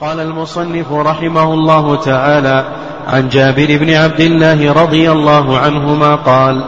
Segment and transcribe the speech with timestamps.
[0.00, 2.64] قال المصنف رحمه الله تعالى
[3.06, 6.64] عن جابر بن عبد الله رضي الله عنهما قال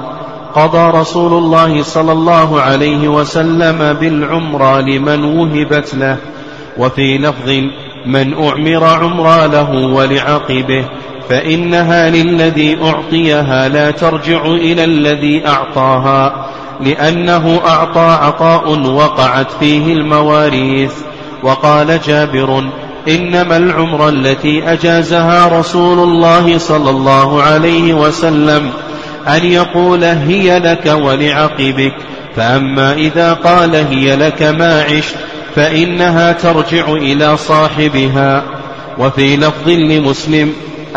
[0.55, 6.17] قضى رسول الله صلى الله عليه وسلم بالعمرى لمن وهبت له
[6.79, 7.51] وفي لفظ
[8.07, 10.85] من أعمر عمرى له ولعقبه
[11.29, 16.47] فإنها للذي أعطيها لا ترجع إلى الذي أعطاها
[16.81, 20.93] لأنه أعطى عطاء وقعت فيه المواريث.
[21.43, 22.65] وقال جابر
[23.09, 28.71] إنما العمر التي أجازها رسول الله صلى الله عليه وسلم
[29.29, 31.95] أن يقول هي لك ولعقبك
[32.37, 35.15] فأما إذا قال هي لك ما عشت
[35.55, 38.45] فإنها ترجع إلى صاحبها.
[38.99, 40.53] وفي لفظ لمسلم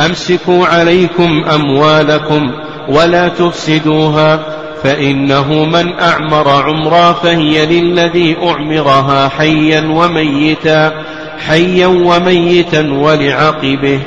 [0.06, 2.42] أمسكوا عليكم أموالكم
[2.90, 4.40] ولا تفسدوها
[4.84, 11.05] فإنه من أعمر عمرا فهي للذي أعمرها حيا وميتا.
[11.40, 14.02] حيا وميتا ولعقبه.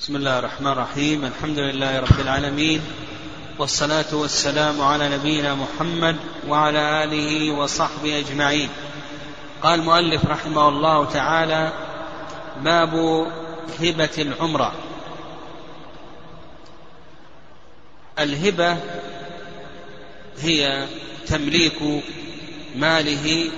[0.00, 1.24] بسم الله الرحمن الرحيم.
[1.24, 2.80] الحمد لله رب العالمين.
[3.58, 6.16] والصلاة والسلام على نبينا محمد
[6.48, 8.68] وعلى آله وصحبه أجمعين.
[9.62, 11.72] قال المؤلف رحمه الله تعالى
[12.64, 12.94] باب
[13.80, 14.72] هبة العمرة.
[18.18, 18.76] الهبة
[20.40, 20.86] هي
[21.26, 22.02] تمليك
[22.76, 23.50] ماله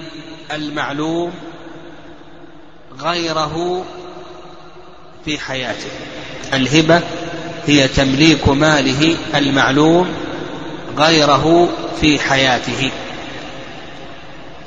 [0.53, 1.33] المعلوم
[3.01, 3.85] غيره
[5.25, 5.91] في حياته.
[6.53, 7.01] الهبة
[7.67, 10.09] هي تمليك ماله المعلوم
[10.99, 11.69] غيره
[12.01, 12.91] في حياته.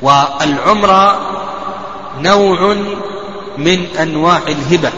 [0.02, 1.32] والعمرة
[2.22, 2.76] نوع
[3.58, 4.92] من أنواع الهبة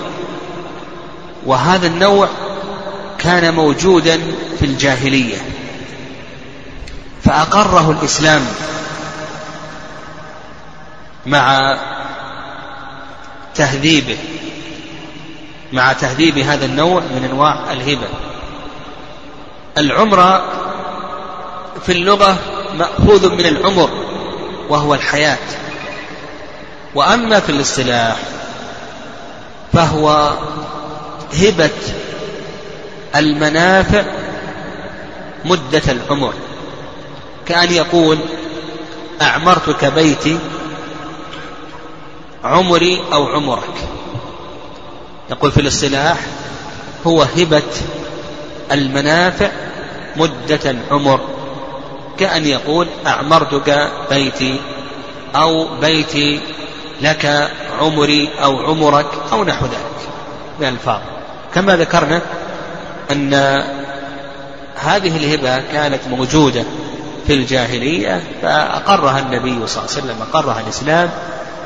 [1.45, 2.29] وهذا النوع
[3.19, 4.21] كان موجودا
[4.59, 5.37] في الجاهلية.
[7.23, 8.41] فأقره الإسلام
[11.27, 11.77] مع
[13.55, 14.17] تهذيبه
[15.73, 18.07] مع تهذيب هذا النوع من أنواع الهبة.
[19.77, 20.43] العمرة
[21.85, 22.37] في اللغة
[22.77, 23.89] مأخوذ من العمر
[24.69, 25.37] وهو الحياة.
[26.95, 28.17] وأما في الاصطلاح
[29.73, 30.33] فهو
[31.33, 31.69] هبة
[33.15, 34.03] المنافع
[35.45, 36.33] مدة العمر.
[37.45, 38.17] كأن يقول
[39.21, 40.39] أعمرتك بيتي
[42.43, 43.73] عمري أو عمرك.
[45.31, 46.17] نقول في الاصطلاح
[47.07, 47.63] هو هبة
[48.71, 49.49] المنافع
[50.15, 51.19] مدة عمر
[52.17, 54.59] كأن يقول أعمرتك بيتي
[55.35, 56.39] أو بيتي
[57.01, 60.09] لك عمري أو عمرك أو نحو ذلك.
[60.59, 61.01] من الألفاظ.
[61.55, 62.21] كما ذكرنا
[63.11, 63.33] أن
[64.75, 66.63] هذه الهبة كانت موجودة
[67.27, 71.09] في الجاهلية فأقرها النبي صلى الله عليه وسلم أقرها الإسلام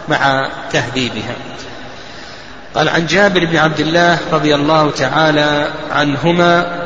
[0.09, 1.35] مع تهذيبها.
[2.75, 6.81] قال عن جابر بن عبد الله رضي الله تعالى عنهما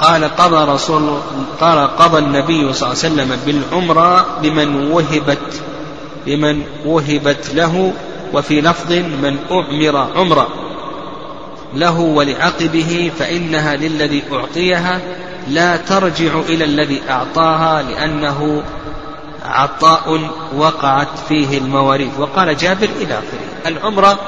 [0.00, 1.18] قال قضى رسول
[1.60, 5.62] قال قضى النبي صلى الله عليه وسلم بالعمرة لمن وهبت
[6.26, 7.92] لمن وهبت له
[8.32, 10.48] وفي لفظ من أعمر عمرة
[11.74, 15.00] له ولعقبه فإنها للذي أعطيها
[15.48, 18.62] لا ترجع إلى الذي أعطاها لأنه
[19.46, 22.18] عطاء وقعت فيه المواريث.
[22.18, 23.66] وقال جابر إلى آخره.
[23.66, 24.18] العمرة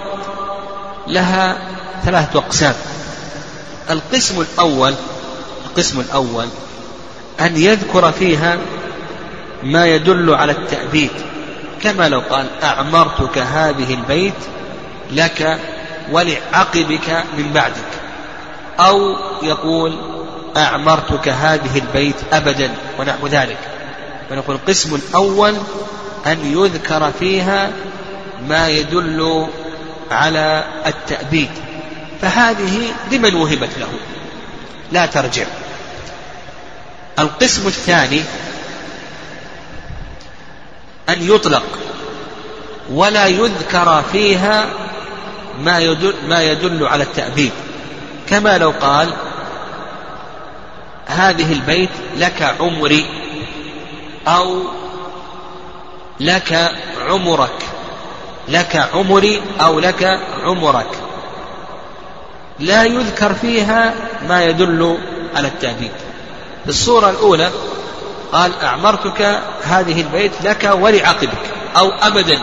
[1.07, 1.59] لها
[2.05, 2.75] ثلاثة أقسام.
[3.91, 4.95] القسم الأول
[5.67, 6.49] القسم الأول
[7.41, 8.59] أن يذكر فيها
[9.63, 11.11] ما يدل على التأبيد.
[11.83, 14.35] كما لو قال أعمرتك هذه البيت
[15.11, 15.59] لك
[16.11, 17.91] ولعقبك من بعدك.
[18.81, 19.99] أو يقول
[20.57, 23.59] أعمرتك هذه البيت أبدا ونحو ذلك.
[24.31, 25.55] ونقول القسم الأول
[26.27, 27.71] أن يذكر فيها
[28.49, 29.49] ما يدل
[30.11, 31.51] على التأبيد.
[32.23, 33.89] فهذه لمن وهبت له؟
[34.93, 35.47] لا ترجع.
[37.19, 38.23] القسم الثاني
[41.09, 41.63] أن يطلق
[42.91, 44.67] ولا يذكر فيها
[45.61, 47.53] ما يدل, ما يدل على التأبيد.
[48.29, 49.13] كما لو قال
[51.07, 53.18] هذه البيت لك عمري.
[54.37, 54.63] أو
[56.21, 56.73] لك
[57.09, 57.69] عمرك
[58.49, 60.91] لك عمري أو لك عمرك.
[62.59, 63.95] لا يذكر فيها
[64.29, 64.99] ما يدل
[65.37, 65.93] على التأبيد
[66.65, 67.51] في الصورة الأولى
[68.33, 71.43] قال أعمرتك هذه البيت لك ولعقبك
[71.77, 72.39] أو أبدا.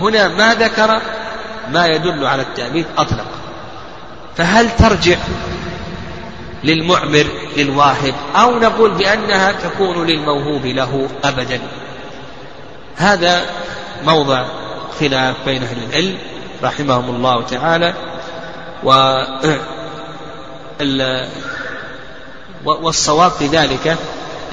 [0.00, 1.00] هنا ما ذكر
[1.72, 3.26] ما يدل على التأبيد أطلق.
[4.36, 5.16] فهل ترجع
[6.64, 7.26] للمعمر
[7.56, 11.60] للواهب أو نقول بأنها تكون للموهوب له أبدا.
[12.96, 13.42] هذا
[14.04, 14.44] موضع
[15.00, 16.18] خلاف بين أهل العلم
[16.62, 17.94] رحمهم الله تعالى
[18.84, 18.92] و
[22.64, 23.98] والصواب في ذلك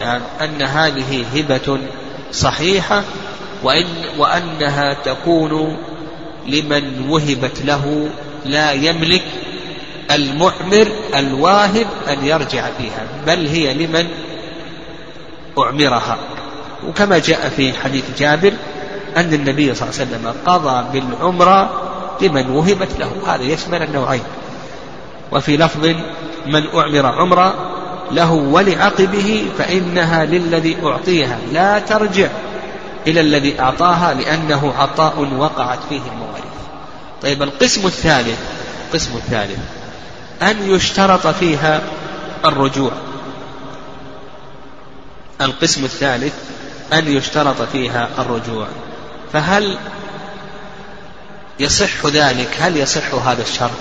[0.02, 1.80] يعني أن هذه هبة
[2.32, 3.04] صحيحة
[3.64, 3.86] وإن
[4.18, 5.78] وأنها تكون
[6.48, 8.10] لمن وهبت له
[8.46, 9.24] لا يملك
[10.12, 14.08] المعمر الواهب أن يرجع فيها بل هي لمن
[15.60, 16.18] أعمرها.
[16.88, 18.54] وكما جاء في حديث جابر
[19.18, 21.70] أن النبي صلى الله عليه وسلم قضى بالعمرة
[22.22, 23.12] لمن وهبت له.
[23.28, 24.24] هذا يشمل النوعين.
[25.32, 25.86] وفي لفظ
[26.48, 27.56] من أعمر عمرة
[28.12, 32.28] له ولعقبه فإنها للذي أعطيها لا ترجع
[33.08, 36.44] إلى الذي أعطاها لأنه عطاء وقعت فيه المواريث.
[37.22, 38.40] طيب القسم الثالث
[38.88, 39.60] القسم الثالث.
[40.42, 41.82] أن يشترط فيها
[42.46, 42.92] الرجوع.
[45.42, 46.34] القسم الثالث
[46.94, 48.68] أن يشترط فيها الرجوع.
[49.34, 49.78] فهل
[51.60, 53.72] يصح ذلك؟ هل يصح هذا الشرط؟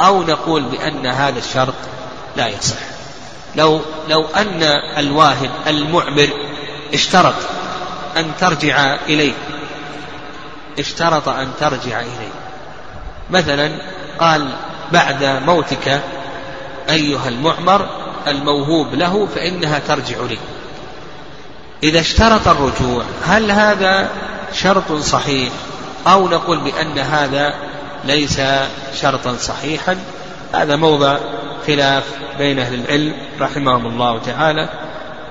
[0.00, 1.74] أو نقول بأن هذا الشرط
[2.36, 2.76] لا يصح.
[3.56, 4.62] لو لو أن
[4.98, 6.28] الواهب المعمر
[6.94, 7.34] اشترط
[8.16, 9.32] أن ترجع إليه
[10.78, 12.32] اشترط أن ترجع إليه.
[13.30, 13.72] مثلا
[14.18, 14.48] قال
[14.92, 16.00] بعد موتك
[16.90, 17.86] أيها المعمر
[18.26, 20.38] الموهوب له فإنها ترجع لي.
[21.82, 24.08] إذا اشترط الرجوع هل هذا
[24.52, 25.52] شرط صحيح؟
[26.06, 27.54] أو نقول بأن هذا
[28.04, 28.40] ليس
[29.00, 29.96] شرطا صحيحا؟
[30.54, 31.18] هذا موضع
[31.66, 32.04] خلاف
[32.38, 34.68] بين أهل العلم رحمهم الله تعالى.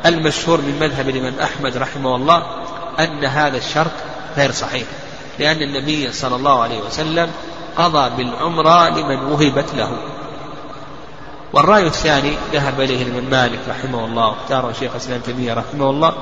[0.06, 2.44] المشهور من مذهب الإمام أحمد رحمه الله
[3.00, 3.92] أن هذا الشرط
[4.38, 4.88] غير صحيح
[5.40, 7.32] لأن النبي صلى الله عليه وسلم
[7.78, 9.98] قضى بالعمرة لمن وهبت له.
[11.54, 16.14] والرأي الثاني ذهب إليه الإمام مالك رحمه الله واختاره شيخ الإسلام تيمية رحمه الله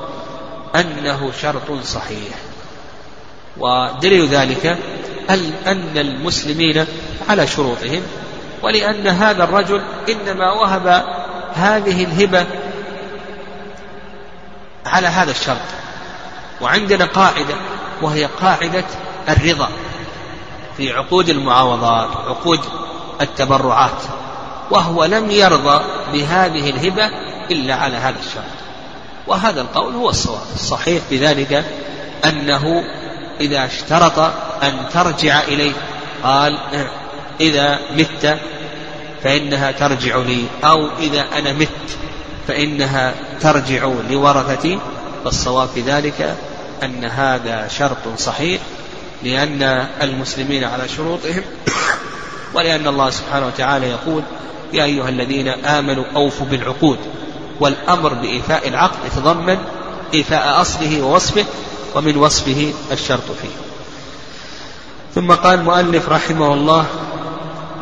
[0.76, 2.34] أنه شرط صحيح.
[3.58, 4.78] ودليل ذلك
[5.66, 6.86] أن المسلمين
[7.28, 8.02] على شروطهم
[8.62, 11.04] ولأن هذا الرجل إنما وهب
[11.54, 12.46] هذه الهبة
[14.86, 15.56] على هذا الشرط.
[16.60, 17.54] وعندنا قاعدة
[18.02, 18.84] وهي قاعدة
[19.28, 19.68] الرضا.
[20.80, 22.60] في عقود المعاوضات عقود
[23.20, 24.02] التبرعات
[24.70, 27.10] وهو لم يرضى بهذه الهبة
[27.50, 28.44] إلا على هذا الشرط.
[29.26, 30.42] وهذا القول هو الصواب.
[30.54, 31.64] الصحيح بذلك
[32.24, 32.84] أنه
[33.40, 34.18] إذا اشترط
[34.62, 35.72] أن ترجع إليه
[36.22, 36.58] قال
[37.40, 38.38] إذا مت
[39.22, 41.98] فإنها ترجع لي أو إذا أنا مت
[42.48, 44.78] فإنها ترجع لورثتي.
[45.24, 46.36] فالصواب في ذلك
[46.82, 48.60] أن هذا شرط صحيح
[49.22, 49.62] لأن
[50.02, 51.42] المسلمين على شروطهم
[52.54, 54.22] ولأن الله سبحانه وتعالى يقول
[54.72, 56.98] يا أيها الذين آمنوا أوفوا بالعقود
[57.60, 59.58] والأمر بإيفاء العقد يتضمن
[60.14, 61.44] إيفاء أصله ووصفه
[61.94, 63.56] ومن وصفه الشرط فيه.
[65.14, 66.86] ثم قال المؤلف رحمه الله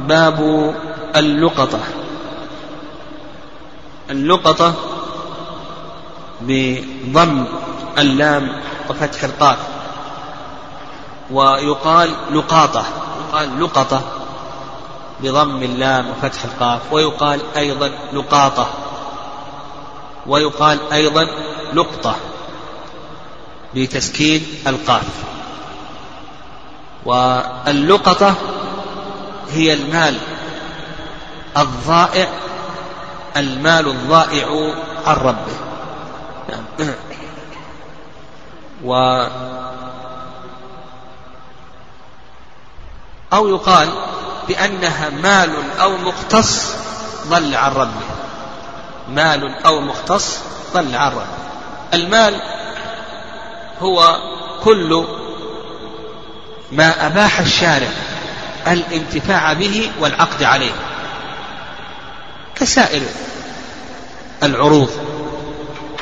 [0.08, 0.74] باب
[1.16, 1.80] اللقطة.
[4.10, 4.74] اللقطة
[6.40, 7.44] بضم
[7.98, 8.48] اللام
[8.90, 9.58] وفتح القاف.
[11.30, 12.84] ويقال لقاطة
[13.28, 14.02] يقال لقطة
[15.20, 18.66] بضم اللام وفتح القاف ويقال أيضا لقاطة
[20.26, 21.26] ويقال أيضا
[21.72, 22.16] لقطة
[23.74, 25.24] بتسكين القاف
[27.04, 28.34] واللقطة
[29.50, 30.18] هي المال
[31.56, 32.28] الضائع
[33.36, 34.74] المال الضائع
[35.06, 35.56] عن ربه.
[38.84, 38.94] و
[43.32, 43.88] أو يقال
[44.48, 46.74] بأنها مال أو مختص
[47.26, 48.06] ضل عن ربه.
[49.08, 50.38] مال أو مختص
[50.74, 51.26] ضل عن ربه.
[51.94, 52.40] المال
[53.80, 54.16] هو
[54.64, 55.06] كل
[56.72, 57.88] ما أباح الشارع
[58.66, 60.72] الانتفاع به والعقد عليه.
[62.54, 63.02] كسائر
[64.42, 64.90] العروض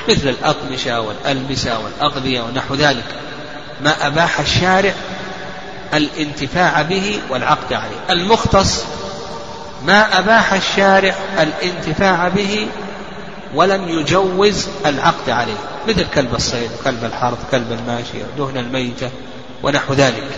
[0.09, 3.05] مثل الأقمشة والألبسة والأغذية ونحو ذلك.
[3.81, 4.95] ما أباح الشارع
[5.95, 7.97] الانتفاع به والعقد عليه.
[8.11, 8.85] المختص
[9.87, 12.67] ما أباح الشارع الانتفاع به
[13.55, 15.59] ولم يجوز العقد عليه.
[15.89, 19.11] مثل كلب الصيد وكلب الحرث كلب الماشية دهن الميتة
[19.63, 20.29] ونحو ذلك.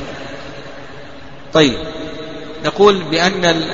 [1.52, 1.78] طيب
[2.64, 3.64] نقول بأن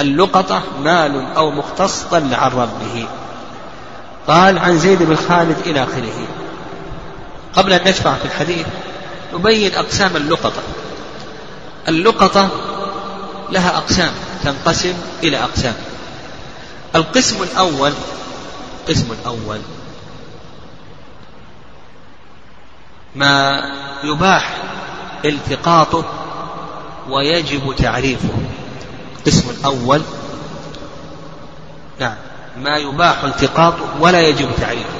[0.00, 3.06] اللقطة مال أو مختص ضل عن ربه
[4.28, 6.26] قال عن زيد بن خالد إلى آخره.
[7.56, 8.66] قبل أن نشفع في الحديث
[9.34, 10.62] نبين أقسام اللقطة.
[11.88, 12.48] اللقطة
[13.50, 14.12] لها أقسام
[14.44, 15.74] تنقسم إلى أقسام.
[16.94, 17.92] القسم الأول
[18.80, 19.60] القسم الأول
[23.14, 23.62] ما
[24.04, 24.56] يباح
[25.24, 26.04] التقاطه
[27.08, 28.28] ويجب تعريفه.
[29.18, 30.02] القسم الأول
[32.00, 32.16] نعم
[32.56, 34.99] ما يباح التقاطه ولا يجب تعريفه.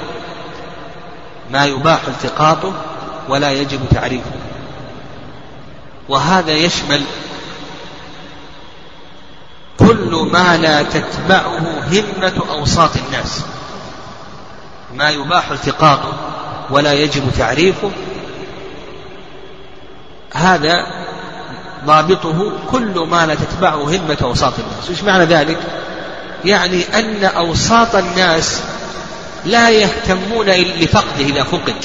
[1.51, 2.73] ما يباح التقاطه
[3.29, 4.31] ولا يجب تعريفه.
[6.09, 7.01] وهذا يشمل
[9.79, 11.57] كل ما لا تتبعه
[11.91, 13.41] همة أوساط الناس.
[14.93, 16.13] ما يباح التقاطه
[16.69, 17.91] ولا يجب تعريفه.
[20.33, 20.87] هذا
[21.85, 24.89] ضابطه كل ما لا تتبعه همة أوساط الناس.
[24.89, 25.57] وش معنى ذلك؟
[26.45, 28.61] يعني أن أوساط الناس
[29.45, 31.75] لا يهتمون لفقده إذا فقد.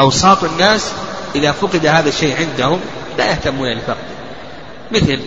[0.00, 0.90] أوساط الناس
[1.34, 2.80] إذا فقد هذا الشيء عندهم
[3.18, 4.20] لا يهتمون لفقده
[4.92, 5.20] مثل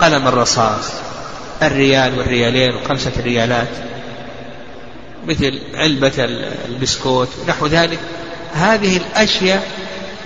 [0.00, 0.92] قلم الرصاص
[1.62, 3.68] الريال والريالين وخمسة ريالات.
[5.26, 6.24] مثل علبة
[6.68, 7.98] البسكوت ونحو ذلك.
[8.54, 9.66] هذه الأشياء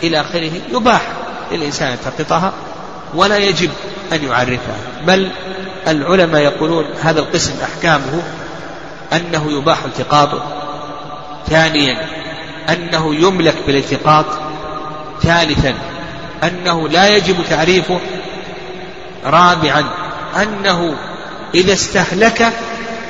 [0.03, 1.03] إلى آخره يباح
[1.53, 2.53] للإنسان يلتقطها
[3.15, 3.71] ولا يجب
[4.13, 4.77] أن يعرفها.
[5.07, 5.31] بل
[5.89, 8.23] العلماء يقولون هذا القسم أحكامه
[9.13, 10.43] أنه يباح التقاطه
[11.51, 12.07] ثانيا
[12.69, 14.27] أنه يملك بالالتقاط.
[15.23, 15.75] ثالثا
[16.45, 18.01] أنه لا يجب تعريفه.
[19.25, 19.85] رابعا
[20.43, 20.97] أنه
[21.55, 22.53] إذا استهلك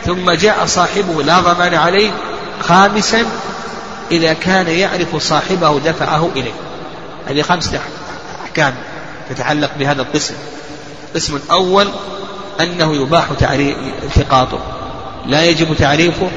[0.04, 2.11] ثم جاء صاحبه لا ضمان عليه.
[2.61, 3.26] خامسا
[4.11, 6.52] إذا كان يعرف صاحبه دفعه إليه.
[7.28, 7.80] هذه خمسة
[8.44, 8.75] أحكام
[9.30, 10.35] تتعلق بهذا القسم.
[11.09, 11.88] القسم الأول
[12.61, 13.25] أنه يباح
[14.02, 14.82] التقاطه.
[15.26, 16.31] لا يجب تعريفه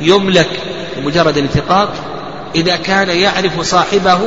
[0.00, 0.60] يملك
[0.96, 1.88] بمجرد الالتقاط
[2.54, 4.18] إذا كان يعرف صاحبه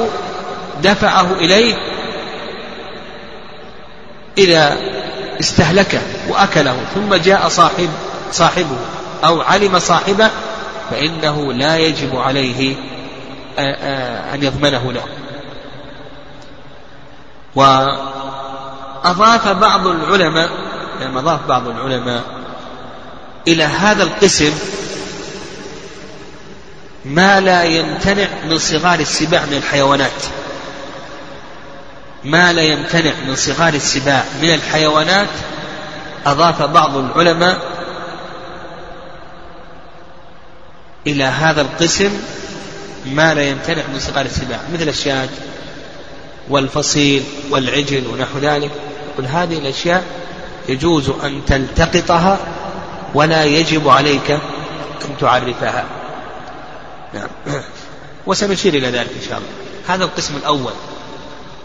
[0.84, 1.76] دفعه إليه
[4.38, 4.78] إذا
[5.40, 7.90] استهلكه وأكله ثم جاء صاحب
[8.32, 8.78] صاحبه
[9.26, 10.30] أو علم صاحبه
[10.92, 12.76] فإنه لا يجب عليه
[14.34, 15.04] أن يضمنه له.
[17.56, 20.50] وأضاف بعض العلماء
[21.02, 22.24] يعني أضاف بعض العلماء
[23.48, 24.54] إلى هذا القسم
[27.06, 30.12] ما لا يمتنع من صغار السباع من الحيوانات.
[32.24, 35.28] ما لا يمتنع من صغار السباع من الحيوانات
[36.26, 37.60] أضاف بعض العلماء
[41.08, 42.22] إلى هذا القسم
[43.06, 45.30] ما لا يمتنع من صغار السباع مثل الشاة
[46.50, 48.72] والفصيل والعجل ونحو ذلك.
[49.14, 50.04] يقول هذه الأشياء
[50.70, 52.40] يجوز أن تلتقطها
[53.14, 55.86] ولا يجب عليك أن تعرفها.
[57.14, 57.28] نعم.
[58.28, 59.50] وسنشير إلى ذلك إن شاء الله.
[59.88, 60.74] هذا القسم الأول.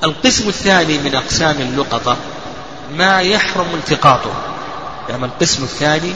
[0.05, 2.17] القسم الثاني من أقسام اللقطة
[2.97, 4.33] ما يحرم التقاطه.
[5.09, 6.12] يعني القسم الثاني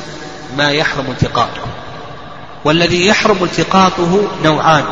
[0.57, 1.67] ما يحرم التقاطه.
[2.65, 4.85] والذي يحرم التقاطه نوعان.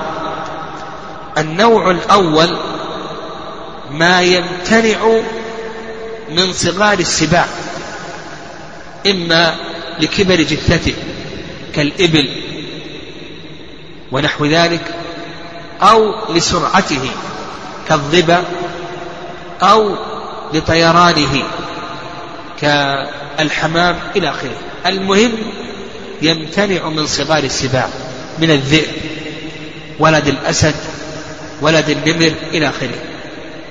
[1.38, 2.58] النوع الأول
[3.90, 5.20] ما يمتنع
[6.30, 7.46] من صغار السباع.
[9.06, 9.67] إما
[10.00, 10.94] لكبر جثته
[11.74, 12.28] كالإبل
[14.12, 14.94] ونحو ذلك
[15.82, 17.10] أو لسرعته
[17.88, 18.44] كالظبا
[19.62, 19.96] أو
[20.54, 21.42] لطيرانه
[22.60, 24.56] كالحمام إلى آخره.
[24.86, 25.32] المهم
[26.22, 27.88] يمتنع من صغار السباع
[28.38, 28.90] من الذئب
[29.98, 30.74] ولد الأسد
[31.60, 32.98] ولد النمر إلى آخره.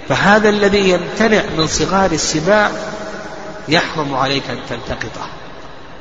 [0.09, 2.71] فهذا الذي يمتنع من صغار السباع
[3.67, 5.29] يحرم عليك أن تلتقطه.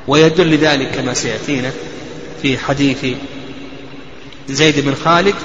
[0.07, 1.71] ويدل ذلك كما سيأتينا
[2.41, 3.05] في حديث
[4.49, 5.35] زيد بن خالد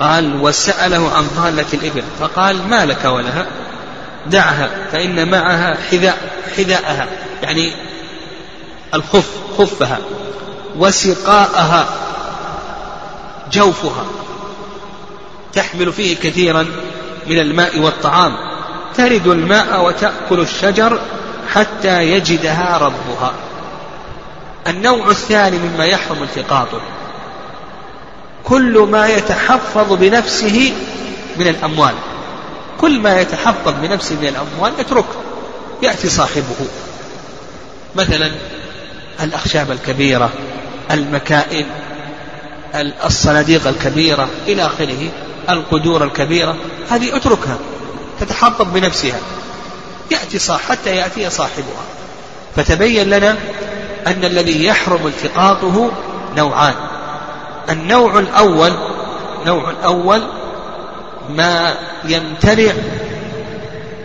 [0.00, 3.46] قال وسأله عن ضالة الإبل فقال ما لك ولها؟
[4.26, 6.18] دعها فإن معها حذاء
[6.56, 7.08] حذاءها
[7.42, 7.72] يعني
[8.94, 9.98] الخف خفها
[10.76, 11.88] وسقاءها
[13.52, 14.04] جوفها
[15.52, 16.66] تحمل فيه كثيرا
[17.26, 18.32] من الماء والطعام
[18.94, 21.00] ترد الماء وتأكل الشجر
[21.52, 23.32] حتى يجدها ربها.
[24.66, 26.80] النوع الثاني مما يحرم التقاطه.
[28.44, 30.72] كل ما يتحفظ بنفسه
[31.38, 31.94] من الأموال.
[32.80, 35.16] كل ما يتحفظ بنفسه من الأموال اتركه
[35.82, 36.66] يأتي صاحبه.
[37.94, 38.30] مثلا
[39.22, 40.30] الأخشاب الكبيرة
[40.90, 41.66] المكائن
[43.04, 45.08] الصناديق الكبيرة إلى آخره
[45.50, 46.56] القدور الكبيرة
[46.90, 47.58] هذه اتركها
[48.20, 49.20] تتحفظ بنفسها.
[50.10, 51.84] يأتي صاح حتى يأتي صاحبها.
[52.56, 53.36] فتبين لنا
[54.06, 55.90] أن الذي يحرم التقاطه
[56.36, 56.74] نوعان.
[57.70, 58.72] النوع الأول
[59.46, 60.22] نوع الأول
[61.30, 62.72] ما يمتنع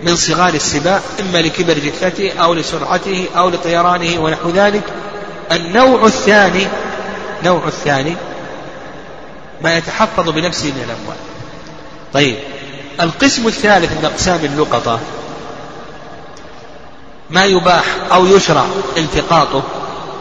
[0.04, 4.84] من صغار السباع إما لكبر جثته أو لسرعته أو لطيرانه ونحو ذلك.
[5.52, 6.06] النوع
[12.14, 12.36] طيب
[13.02, 15.00] القسم الثالث من أقسام اللقطة
[17.30, 18.66] ما يباح أو يشرع
[18.98, 19.64] التقاطه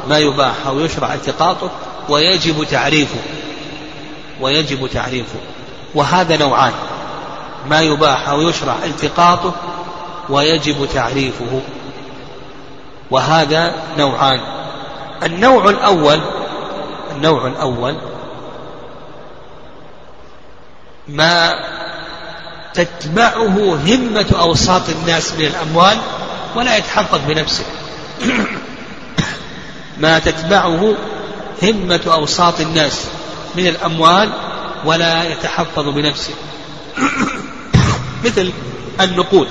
[0.09, 1.71] ما يباح أو يشرع التقاطه
[2.09, 3.19] ويجب تعريفه
[4.41, 5.39] ويجب تعريفه.
[5.95, 6.73] وهذا نوعان
[7.69, 9.53] ما يباح أو يشرع التقاطه
[10.29, 11.61] ويجب تعريفه.
[13.11, 14.41] وهذا نوعان.
[15.23, 16.21] النوع الأول
[17.17, 17.97] النوع الأول
[21.09, 21.55] ما
[22.75, 25.99] تتبعه همة أوساط الناس من الأموال
[26.57, 27.65] ولا يتحفظ بنفسه.
[30.01, 30.95] ما تتبعه
[31.63, 33.05] همة أوساط الناس
[33.55, 34.33] من الأموال
[34.85, 36.35] ولا يتحفظ بنفسه.
[38.25, 38.53] مثل
[39.01, 39.49] النقود.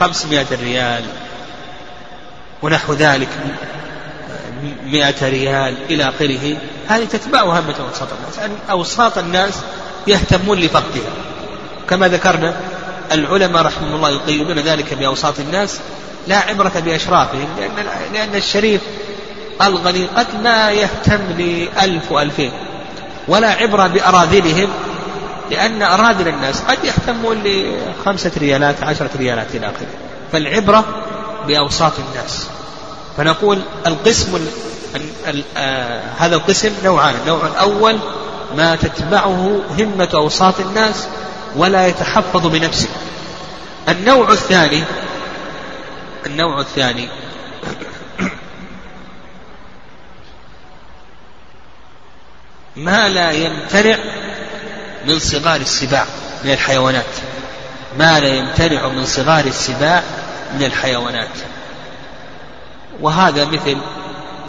[0.00, 1.04] خمسمائة ريال
[2.62, 3.28] ونحو ذلك
[4.84, 6.56] مئة ريال إلى آخره.
[6.88, 8.38] هذه تتبعها همة أوساط الناس.
[8.38, 9.54] أن أوساط الناس
[10.06, 11.12] يهتمون لفقدها.
[11.88, 12.54] كما ذكرنا
[13.12, 15.80] العلماء رحمهم الله يقيدون ذلك بأوساط الناس
[16.28, 18.80] لا عبرة بأشرافهم لأن, لأن الشريف
[19.62, 22.52] الغني قد لا يهتم لألف وألفين
[23.28, 24.68] ولا عبرة بأراذلهم
[25.50, 29.86] لأن أراذل الناس قد يهتمون لخمسة ريالات عشرة ريالات إلى آخره.
[30.32, 30.84] فالعبرة
[31.46, 32.46] بأوساط الناس.
[33.16, 34.48] فنقول القسم ال
[35.28, 37.98] ال آه هذا القسم نوعان النوع الأول
[38.56, 41.08] ما تتبعه همة أوساط الناس
[41.56, 42.88] ولا يتحفظ بنفسه.
[43.88, 44.84] النوع الثاني
[46.26, 47.08] النوع الثاني
[52.76, 53.98] ما لا يمتنع
[55.06, 56.06] من صغار السباع
[56.44, 57.04] من الحيوانات.
[57.98, 60.02] ما لا يمتنع من صغار السباع
[60.54, 61.28] من الحيوانات.
[63.00, 63.76] وهذا مثل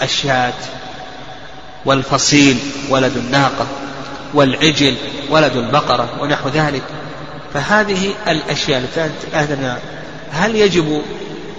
[0.01, 0.53] الشاة
[1.85, 2.59] والفصيل
[2.89, 3.67] ولد الناقة
[4.33, 4.95] والعجل
[5.29, 6.83] ولد البقرة ونحو ذلك.
[7.55, 9.77] فهذه الأشياء التي
[10.31, 11.01] هل يجب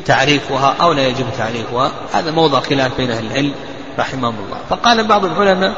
[0.06, 3.54] تعريفها أو لا يجب تعريفها؟ هذا موضع خلاف بين أهل العلم
[3.98, 4.58] رحمهم الله.
[4.70, 5.74] فقال بعض العلماء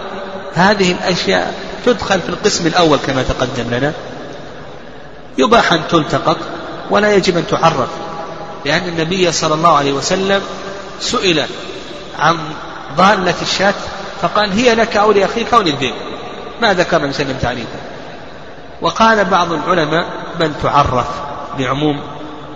[0.55, 1.55] هذه الأشياء
[1.87, 3.93] تدخل في القسم الأول كما تقدم لنا.
[5.39, 6.37] يباح أن تلتقط
[6.91, 7.89] ولا يجب أن تعرف
[8.65, 10.43] لأن النبي صلى الله عليه وسلم
[11.01, 11.45] سئل
[12.19, 12.39] عن
[12.97, 13.75] ضالة الشاة
[14.23, 15.95] فقال هي لك أو لأخيك أو للذئب.
[16.63, 17.88] ما ذكر النبي صلى الله عليه وسلم تعريفا
[18.81, 20.07] وقال بعض العلماء
[20.41, 21.07] بل تعرف
[21.59, 22.01] بعموم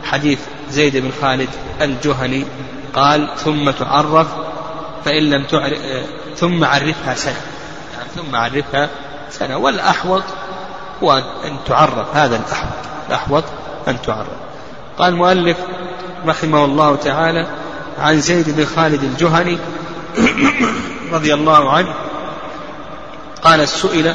[0.04, 0.38] حديث
[0.70, 1.48] زيد بن خالد
[1.80, 2.44] الجهني
[2.94, 4.26] قال ثم تعرف
[5.04, 5.78] فإن لم تعرف
[6.36, 7.40] ثم عرفها سنة.
[7.96, 8.88] يعني ثم عرفها
[9.30, 9.56] سنة.
[9.56, 10.22] والأحوط
[11.02, 11.12] هو
[11.44, 12.72] أن تعرف هذا الأحوط.
[13.08, 13.44] الأحوط
[13.88, 14.28] أن تعرف.
[14.98, 15.56] قال المؤلف
[16.26, 17.46] رحمه الله تعالى
[17.98, 19.58] عن زيد بن خالد الجهني
[21.14, 21.94] رضي الله عنه
[23.42, 24.14] قال سئل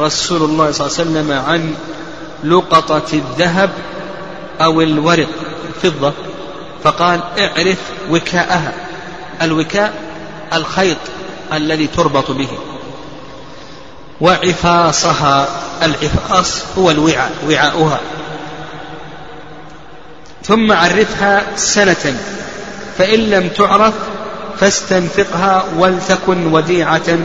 [0.00, 1.74] رسول الله صلى الله عليه وسلم عن
[2.44, 3.70] لقطة الذهب
[4.60, 5.28] أو الورق
[5.68, 6.12] الفضة
[6.84, 7.78] فقال اعرف
[8.10, 8.72] وكاءها
[9.42, 9.92] الوكاء
[10.52, 10.96] الخيط
[11.52, 12.48] الذي تربط به
[14.20, 15.48] وعفاصها
[15.82, 18.00] العفاص هو الوعاء وعاؤها
[20.44, 22.16] ثم عرفها سنة
[22.98, 23.94] فإن لم تعرف
[24.60, 27.18] فاستنفقها ولتكن وديعة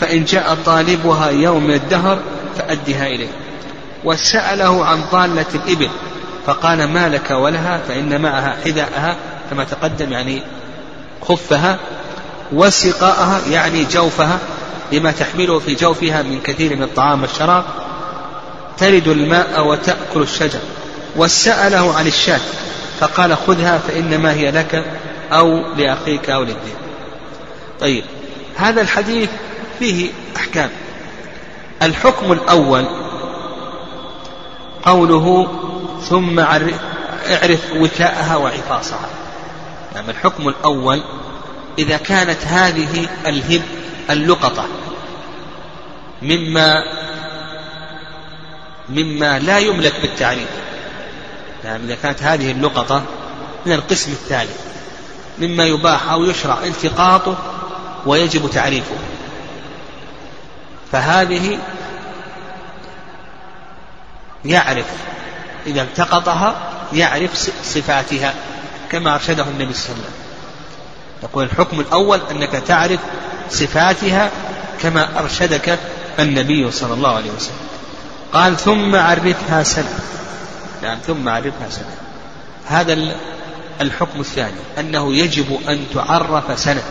[0.00, 2.18] فإن جاء طالبها يوم من الدهر
[2.58, 3.28] فأدها إليه.
[4.04, 5.88] وسأله عن ضالة الإبل
[6.46, 9.16] فقال ما لك ولها فإن معها حذاءها
[9.50, 10.42] كما تقدم يعني
[11.22, 11.78] خفها
[12.52, 14.38] وسقاءها يعني جوفها
[14.92, 17.64] لما تحمله في جوفها من كثير من الطعام والشراب
[18.78, 20.60] تلد الماء وتأكل الشجر.
[21.16, 22.40] وسأله عن الشاة
[23.00, 24.84] فقال خذها فإنما هي لك
[25.32, 26.76] أو لأخيك أو للدين.
[27.80, 28.04] طيب
[28.56, 29.28] هذا الحديث
[29.78, 30.70] فيه أحكام.
[31.82, 32.86] الحكم الأول
[34.84, 35.48] قوله
[36.08, 39.08] ثم اعرف وكاءها وعفاصها
[39.94, 41.02] يعني الحكم الأول
[41.78, 43.62] إذا كانت هذه الهب
[44.10, 44.64] اللقطة
[46.22, 46.82] مما
[48.88, 50.48] مما لا يملك بالتعريف.
[51.64, 53.02] يعني إذا كانت هذه اللقطة
[53.66, 54.60] من القسم الثالث
[55.38, 57.36] مما يباح أو يشرع التقاطه
[58.06, 58.94] ويجب تعريفه.
[60.92, 61.58] فهذه
[64.44, 64.86] يعرف
[65.66, 66.56] إذا التقطها
[66.92, 68.34] يعرف صفاتها
[68.90, 70.28] كما أرشده النبي صلى الله عليه وسلم.
[71.22, 73.00] يقول الحكم الأول أنك تعرف
[73.50, 74.30] صفاتها
[74.82, 75.78] كما أرشدك
[76.18, 77.56] النبي صلى الله عليه وسلم.
[78.32, 79.98] قال ثم عرفها سنة.
[80.82, 81.96] يعني ثم عرفها سنة.
[82.66, 82.98] هذا
[83.80, 86.82] الحكم الثاني أنه يجب أن تعرف سنة.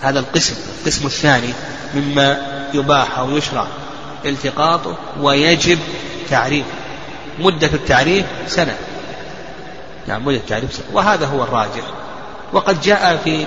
[0.00, 1.54] هذا القسم القسم الثاني
[1.94, 3.66] مما يباح أو يشرع
[4.24, 5.78] التقاطه ويجب
[6.30, 6.68] تعريفه
[7.38, 8.76] مدة التعريف سنة.
[10.06, 10.86] نعم مدة التعريف سنة.
[10.92, 11.84] وهذا هو الراجح.
[12.52, 13.46] وقد جاء في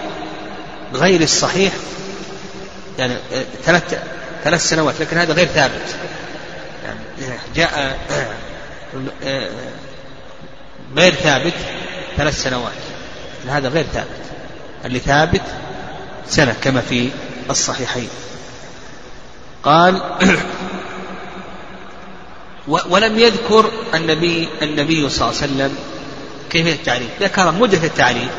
[0.93, 1.73] غير الصحيح
[2.99, 3.99] يعني آه، ثلاث
[4.43, 5.95] ثلاث سنوات لكن هذا غير ثابت.
[6.85, 7.97] يعني جاء
[9.23, 9.49] آه،
[10.97, 11.53] غير ثابت
[12.17, 12.71] ثلاث سنوات.
[13.47, 14.07] هذا غير ثابت.
[14.85, 15.41] اللي ثابت
[16.27, 17.09] سنة كما في
[17.49, 18.09] الصحيحين.
[19.63, 20.01] قال
[22.67, 25.75] ولم يذكر النبي النبي صلى الله عليه وسلم
[26.49, 28.29] كيفية التعريف ذكر مدة التعريف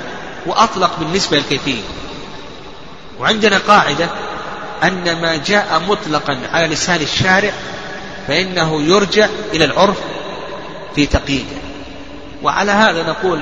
[0.47, 1.83] وأطلق بالنسبة للكيفية
[3.21, 4.11] وعندنا قاعدة
[4.83, 7.53] أن ما جاء مطلقا على لسان الشارع
[8.29, 9.97] فإنه يرجع إلى العرف
[10.95, 11.57] في تقييده.
[12.43, 13.41] وعلى هذا نقول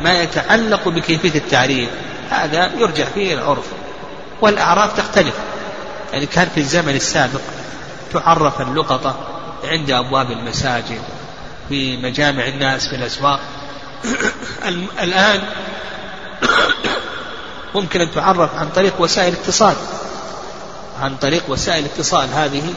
[0.00, 1.88] ما يتعلق بكيفية التعريف
[2.30, 3.64] هذا يرجع فيه العرف.
[4.40, 5.34] والأعراف تختلف.
[6.12, 7.40] يعني كان في الزمن السابق
[8.12, 9.14] تعرف اللقطة
[9.64, 11.00] عند أبواب المساجد
[11.68, 13.40] في مجامع الناس في الأسواق.
[15.02, 15.42] الآن
[17.74, 19.74] ممكن أن تعرف عن طريق وسائل اتصال.
[21.00, 22.74] عن طريق وسائل الاتصال هذه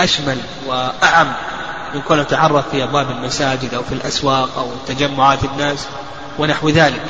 [0.00, 1.32] أشمل وأعم
[1.94, 5.86] من كون تعرف في أبواب المساجد أو في الأسواق أو تجمعات الناس
[6.38, 7.02] ونحو ذلك.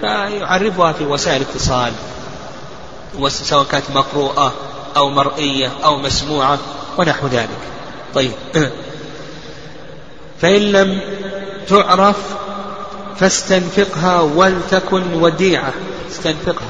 [0.00, 1.92] فيعرفها في وسائل الاتصال
[3.28, 4.52] سواء كانت مقروءة
[4.96, 6.58] أو مرئية أو مسموعة
[6.98, 7.48] ونحو ذلك.
[8.14, 8.32] طيب.
[10.40, 11.00] فإن لم
[11.68, 12.16] تعرف
[13.16, 15.72] فاستنفقها ولتكن وديعة.
[16.10, 16.68] استنفقها.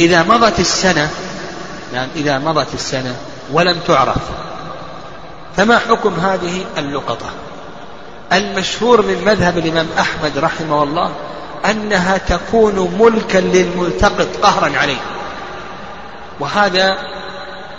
[0.00, 1.10] إذا مضت السنة
[1.92, 3.16] يعني إذا مضت السنة
[3.52, 4.16] ولم تعرف
[5.56, 7.26] فما حكم هذه اللقطة؟
[8.32, 11.10] المشهور من مذهب الإمام أحمد رحمه الله
[11.70, 15.00] أنها تكون ملكا للملتقط قهرا عليه.
[16.40, 16.98] وهذا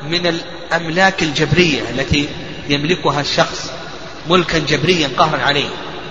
[0.10, 2.30] من الأملاك الجبرية التي
[2.70, 3.72] يملكها الشخص
[4.30, 5.70] ملكا جبريا قهرا عليه.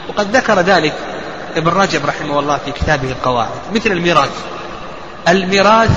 [0.08, 0.94] وقد ذكر ذلك
[1.56, 4.30] ابن رجب رحمه الله في كتابه القواعد مثل الميراث.
[5.28, 5.90] الميراث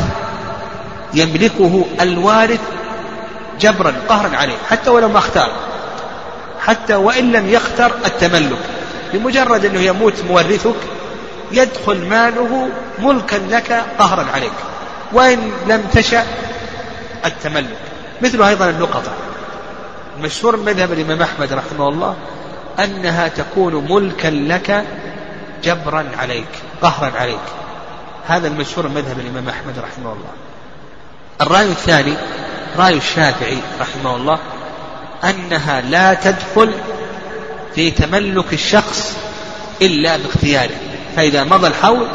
[1.14, 2.62] يملكه الوارث
[3.60, 5.52] جبرا قهرا عليه حتى ولو ما اختار
[6.66, 8.60] حتى وإن لم يختر التملك.
[9.14, 10.76] بمجرد أنه يموت مورثك
[11.52, 14.52] يدخل ماله ملكا لك قهرا عليك.
[15.14, 16.26] وإن لم تشأ
[17.26, 17.78] التملك.
[18.22, 19.12] مثل أيضا اللقطة
[20.18, 22.16] المشهور من مذهب الإمام أحمد رحمه الله
[22.80, 24.84] أنها تكون ملكا لك
[25.64, 26.48] جبرا عليك
[26.82, 27.40] قهرا عليك.
[28.28, 30.32] هذا المشهور من مذهب الإمام أحمد رحمه الله.
[31.42, 32.14] الرأي الثاني
[32.78, 34.40] رأي الشافعي رحمه الله
[35.24, 36.74] أنها لا تدخل
[37.76, 39.18] في تملك الشخص
[39.82, 40.76] إلا باختياره.
[41.16, 42.08] فإذا مضى الحول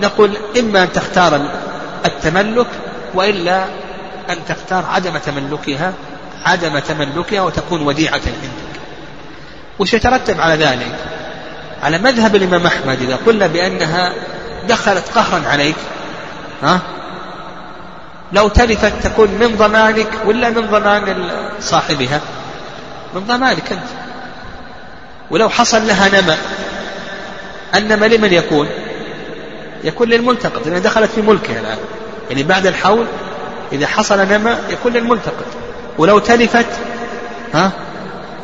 [0.00, 1.61] نقول إما أن تختار
[2.06, 2.66] التملك
[3.14, 3.64] وإلا
[4.30, 5.92] أن تختار عدم تملكها
[6.44, 8.80] عدم تملكها وتكون وديعة عندك.
[9.78, 10.96] وش يترتب على ذلك؟
[11.82, 14.12] على مذهب الإمام أحمد إذا قلنا بأنها
[14.68, 15.76] دخلت قهرا عليك
[16.62, 16.80] ها؟
[18.32, 22.20] لو تلفت تكون من ضمانك ولا من ضمان صاحبها؟
[23.14, 23.82] من ضمانك أنت.
[25.30, 26.36] ولو حصل لها نمى
[27.74, 28.68] النمى لمن يكون؟
[29.84, 31.78] يكون للملتقط لأنها دخلت في ملكها الآن.
[32.30, 33.06] يعني بعد الحول
[33.72, 35.46] إذا حصل نمى يكون للملتقط.
[35.98, 36.66] ولو تلفت
[37.54, 37.72] ها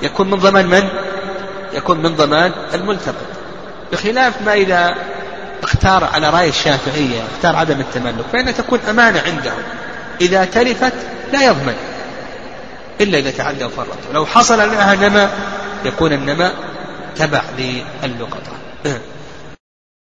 [0.03, 0.88] يكون من ضمان من؟
[1.72, 3.27] يكون من ضمان الملتقط.
[3.92, 4.94] بخلاف ما إذا
[5.62, 9.53] اختار على رأي الشافعية اختار عدم التملك فإنها تكون أمانة عنده
[10.20, 10.92] إذا تلفت
[11.33, 11.77] لا يضمن.
[13.01, 13.96] إلا إذا تعدى وفرط.
[14.14, 15.29] لو حصل لها نمى
[15.85, 16.51] يكون النمى
[17.16, 17.42] تبع
[18.03, 18.53] للقطة